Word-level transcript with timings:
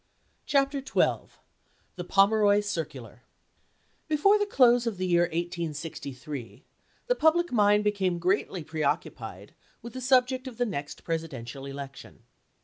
CHAPTER 0.47 0.79
XII 0.79 1.31
THE 1.95 2.03
POIVIEROY 2.03 2.61
CIRCULAR 2.61 3.21
BEFORE 4.07 4.39
the 4.39 4.47
close 4.47 4.87
of 4.87 4.97
the 4.97 5.05
year 5.05 5.25
1863 5.31 6.63
the 7.05 7.13
public 7.13 7.45
chap. 7.49 7.51
xii. 7.51 7.55
mind 7.55 7.83
became 7.83 8.17
greatly 8.17 8.63
preoccupied 8.63 9.53
with 9.83 9.93
the 9.93 10.01
subject 10.01 10.47
of 10.47 10.57
the 10.57 10.65
next 10.65 11.03
Presidential 11.03 11.67
election. 11.67 12.23